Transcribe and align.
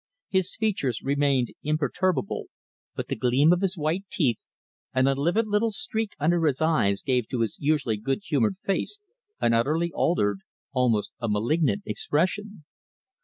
His 0.29 0.55
features 0.55 1.03
remained 1.03 1.49
imperturbable, 1.61 2.45
but 2.95 3.07
the 3.07 3.15
gleam 3.15 3.53
of 3.53 3.61
his 3.61 3.77
white 3.77 4.03
teeth, 4.09 4.39
and 4.95 5.07
a 5.07 5.13
livid 5.13 5.45
little 5.45 5.71
streak 5.71 6.13
under 6.19 6.43
his 6.47 6.59
eyes 6.59 7.03
gave 7.03 7.27
to 7.27 7.41
his 7.41 7.59
usually 7.59 7.97
good 7.97 8.21
humoured 8.25 8.57
face 8.57 8.99
an 9.39 9.53
utterly 9.53 9.91
altered, 9.93 10.39
almost 10.73 11.11
a 11.19 11.29
malignant 11.29 11.83
expression. 11.85 12.63